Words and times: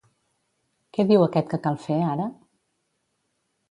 Què 0.97 1.05
diu 1.13 1.27
aquest 1.27 1.53
que 1.53 1.61
cal 1.69 1.81
fer 1.87 2.01
ara? 2.17 2.29